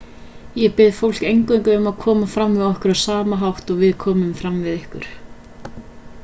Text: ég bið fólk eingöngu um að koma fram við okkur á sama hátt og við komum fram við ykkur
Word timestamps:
ég 0.59 0.71
bið 0.77 0.87
fólk 0.99 1.19
eingöngu 1.31 1.75
um 1.81 1.85
að 1.91 1.99
koma 2.05 2.29
fram 2.37 2.55
við 2.59 2.65
okkur 2.69 2.95
á 2.97 3.03
sama 3.03 3.39
hátt 3.43 3.75
og 3.75 3.81
við 3.85 3.95
komum 4.07 4.33
fram 4.41 4.59
við 4.65 4.75
ykkur 4.81 5.09